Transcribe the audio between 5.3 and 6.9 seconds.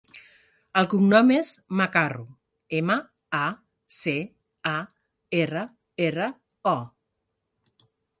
erra, erra, o.